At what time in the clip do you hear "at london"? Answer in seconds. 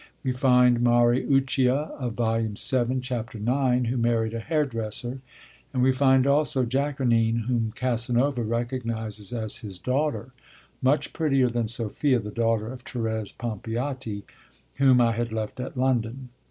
15.59-16.29